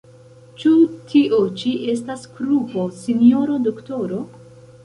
[0.61, 0.71] Ĉu
[1.11, 4.27] tio ĉi estas krupo, sinjoro doktoro?